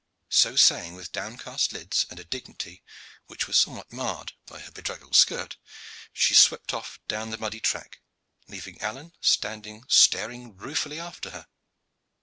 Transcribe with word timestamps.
So 0.31 0.55
saying, 0.55 0.95
with 0.95 1.11
downcast 1.11 1.71
lids 1.73 2.07
and 2.09 2.19
a 2.19 2.23
dignity 2.23 2.83
which 3.27 3.45
was 3.45 3.55
somewhat 3.55 3.93
marred 3.93 4.33
by 4.47 4.57
her 4.61 4.71
bedraggled 4.71 5.15
skirt, 5.15 5.57
she 6.11 6.33
swept 6.33 6.73
off 6.73 6.99
down 7.07 7.29
the 7.29 7.37
muddy 7.37 7.59
track, 7.59 7.99
leaving 8.47 8.81
Alleyne 8.81 9.13
standing 9.21 9.83
staring 9.89 10.57
ruefully 10.57 10.99
after 10.99 11.29
her. 11.29 11.47